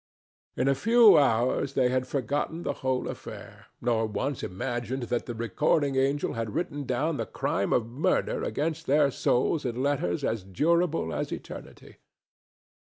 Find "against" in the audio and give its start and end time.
8.41-8.87